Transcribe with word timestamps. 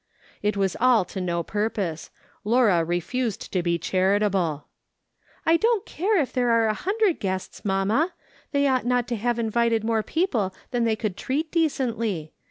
It 0.41 0.57
was 0.57 0.75
all 0.79 1.05
to 1.05 1.21
no 1.21 1.43
purpose. 1.43 2.09
Laura 2.43 2.83
refused 2.83 3.53
to 3.53 3.61
be 3.61 3.77
charitable." 3.77 4.65
I 5.45 5.57
don't 5.57 5.85
care 5.85 6.17
if 6.19 6.33
there 6.33 6.49
are 6.49 6.65
a 6.65 6.73
hundred 6.73 7.19
guests 7.19 7.63
mamma. 7.63 8.11
They 8.51 8.65
ought 8.65 8.87
not 8.87 9.07
to 9.09 9.15
have 9.15 9.37
invited 9.37 9.83
more 9.83 10.01
people 10.01 10.55
than 10.71 10.85
they 10.85 10.95
could 10.95 11.15
treat 11.17 11.51
decently. 11.51 12.33